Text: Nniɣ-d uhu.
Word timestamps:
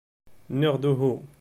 Nniɣ-d 0.53 0.83
uhu. 0.91 1.13